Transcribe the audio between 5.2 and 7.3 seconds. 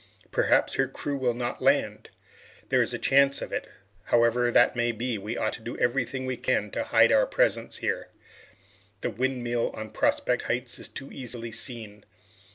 ought to do everything we can to hide our